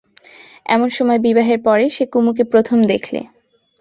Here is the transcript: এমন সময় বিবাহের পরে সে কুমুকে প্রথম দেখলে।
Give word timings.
এমন 0.65 0.89
সময় 0.89 1.19
বিবাহের 1.19 1.59
পরে 1.63 1.85
সে 1.89 2.03
কুমুকে 2.05 2.43
প্রথম 2.43 2.77
দেখলে। 2.83 3.19